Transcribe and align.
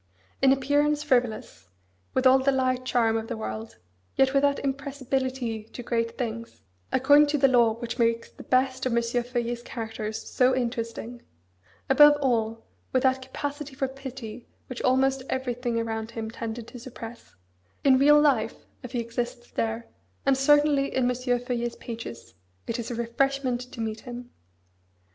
In 0.41 0.51
appearance, 0.51 1.03
frivolous; 1.03 1.69
with 2.15 2.25
all 2.25 2.39
the 2.39 2.51
light 2.51 2.85
charm 2.85 3.15
of 3.17 3.27
the 3.27 3.37
world, 3.37 3.77
yet 4.15 4.33
with 4.33 4.41
that 4.41 4.57
impressibility 4.65 5.65
to 5.65 5.83
great 5.83 6.17
things, 6.17 6.63
according 6.91 7.27
to 7.27 7.37
the 7.37 7.47
law 7.47 7.73
which 7.75 7.99
makes 7.99 8.27
the 8.31 8.41
best 8.41 8.87
of 8.87 8.97
M. 8.97 9.03
Feuillet's 9.03 9.61
characters 9.61 10.27
so 10.27 10.55
interesting; 10.55 11.21
above 11.87 12.17
all, 12.19 12.65
with 12.91 13.03
that 13.03 13.21
capacity 13.21 13.75
for 13.75 13.87
pity 13.87 14.47
which 14.65 14.81
almost 14.81 15.21
everything 15.29 15.79
around 15.79 16.09
him 16.09 16.31
tended 16.31 16.67
to 16.69 16.79
suppress; 16.79 17.35
in 17.83 17.99
real 17.99 18.19
life, 18.19 18.65
if 18.81 18.93
he 18.93 18.99
exists 18.99 19.51
there, 19.51 19.85
and 20.25 20.35
certainly 20.35 20.95
in 20.95 21.03
M. 21.11 21.15
Feuillet's 21.15 21.75
pages, 21.75 22.33
it 22.65 22.79
is 22.79 22.89
a 22.89 22.95
refreshment 22.95 23.61
to 23.71 23.79
meet 23.79 23.99
him. 23.99 24.31